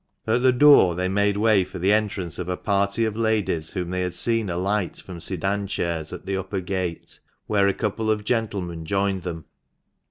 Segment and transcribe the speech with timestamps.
[0.25, 3.91] At the door they made way for the entrance of a party of ladies, whom
[3.91, 8.25] they had seen alight from sedan chairs at the upper gate, where a couple of
[8.25, 9.45] gentlemen joined them.